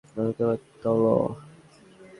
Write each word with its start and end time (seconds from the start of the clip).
এটা 0.03 0.23
তোমার, 0.37 0.57
তুলো। 0.83 1.15